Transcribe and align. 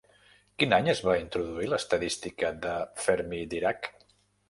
Quin 0.63 0.73
any 0.77 0.89
es 0.93 1.01
va 1.09 1.17
introduir 1.25 1.69
l'estadística 1.73 2.53
de 2.67 2.75
Fermi-Dirac? 3.07 3.97